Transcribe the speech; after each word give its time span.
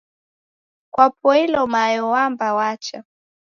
Kwapoilo 0.93 1.61
mayo 1.73 2.03
wamba 2.13 2.47
wacha 2.57 3.03